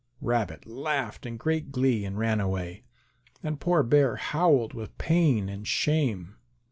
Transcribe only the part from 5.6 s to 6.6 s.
shame.